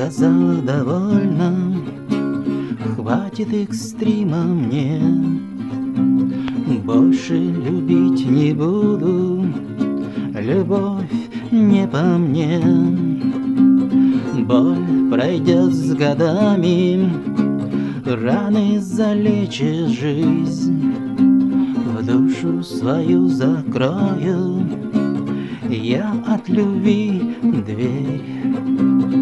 [0.00, 1.76] сказала довольно,
[2.96, 4.98] хватит экстрима мне.
[6.84, 9.44] Больше любить не буду,
[10.34, 11.04] любовь
[11.50, 12.62] не по мне.
[14.46, 17.12] Боль пройдет с годами,
[18.06, 20.94] раны залечит жизнь.
[21.94, 24.66] В душу свою закрою
[25.68, 29.19] я от любви дверь.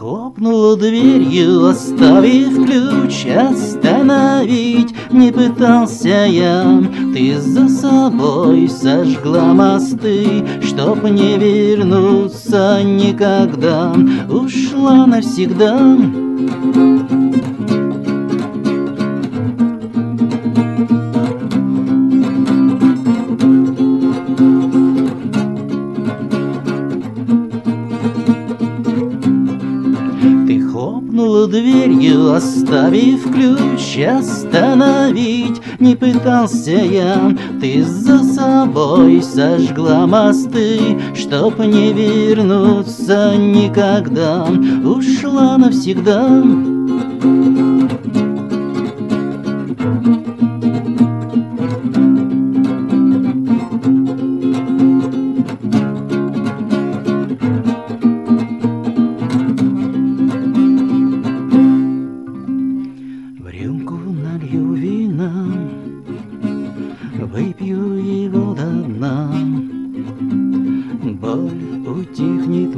[0.00, 6.82] Хлопнула дверью, оставив ключ, остановить не пытался я.
[7.12, 13.94] Ты за собой сожгла мосты, чтоб не вернуться никогда.
[14.30, 15.98] Ушла навсегда.
[31.46, 37.36] Дверью, оставив ключ Остановить не пытался я.
[37.60, 40.78] Ты за собой сожгла мосты
[41.14, 44.46] Чтоб не вернуться никогда.
[44.84, 46.42] Ушла навсегда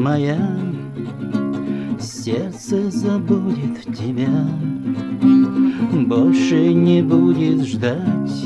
[0.02, 0.58] моя,
[2.00, 4.48] сердце забудет тебя.
[5.92, 8.44] Больше не будет ждать,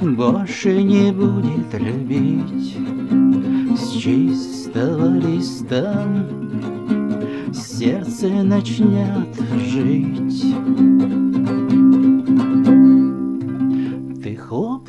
[0.00, 2.76] больше не будет любить.
[3.76, 6.06] С чистого листа
[7.52, 9.36] сердце начнет
[9.66, 10.89] жить.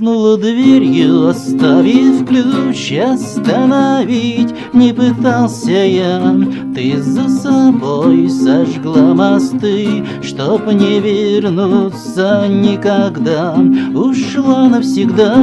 [0.01, 6.35] Хлопнула дверью, оставив ключ, остановить не пытался я.
[6.75, 13.55] Ты за собой сожгла мосты, чтоб не вернуться никогда.
[13.93, 15.35] Ушла навсегда.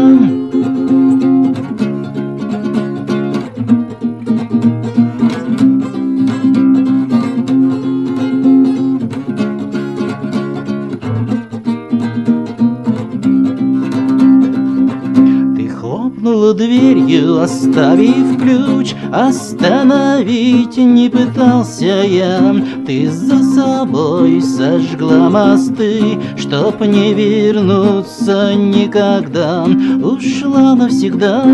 [16.08, 18.94] Хлопнула дверью, оставив ключ.
[19.12, 22.54] Остановить не пытался я.
[22.86, 29.64] Ты за собой сожгла мосты Чтоб не вернуться никогда.
[30.02, 31.44] Ушла навсегда